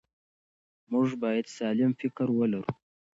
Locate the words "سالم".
1.57-1.91